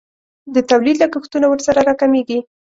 د 0.53 0.55
تولید 0.69 0.95
لګښتونه 1.03 1.45
ورسره 1.49 1.79
راکمیږي. 1.89 2.39